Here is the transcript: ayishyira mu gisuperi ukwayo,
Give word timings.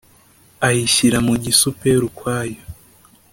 ayishyira 0.67 1.17
mu 1.27 1.33
gisuperi 1.43 2.01
ukwayo, 2.09 2.61